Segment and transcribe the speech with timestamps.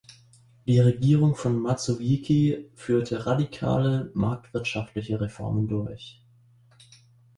[0.65, 6.23] Die Regierung von Mazowiecki führte radikale marktwirtschaftliche Reformen durch.